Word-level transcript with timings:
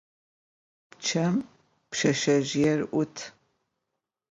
Pççem 0.89 1.35
pşseşsezjıêr 1.89 2.79
'ut. 2.99 3.15